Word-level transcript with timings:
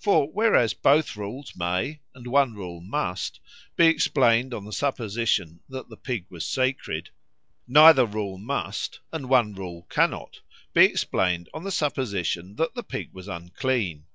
For 0.00 0.28
whereas 0.32 0.74
both 0.74 1.16
rules 1.16 1.52
may, 1.54 2.00
and 2.12 2.26
one 2.26 2.54
rule 2.54 2.80
must, 2.80 3.38
be 3.76 3.86
explained 3.86 4.52
on 4.52 4.64
the 4.64 4.72
supposition 4.72 5.60
that 5.68 5.88
the 5.88 5.96
pig 5.96 6.26
was 6.28 6.44
sacred; 6.44 7.10
neither 7.68 8.04
rule 8.04 8.36
must, 8.36 8.98
and 9.12 9.28
one 9.28 9.54
rule 9.54 9.86
cannot, 9.88 10.40
be 10.74 10.84
explained 10.86 11.48
on 11.54 11.62
the 11.62 11.70
supposition 11.70 12.56
that 12.56 12.74
the 12.74 12.82
pig 12.82 13.10
was 13.12 13.28
unclean. 13.28 14.06